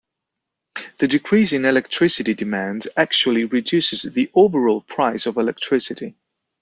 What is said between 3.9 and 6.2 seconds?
the overall price of electricity.